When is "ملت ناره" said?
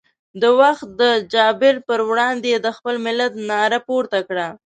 3.05-3.79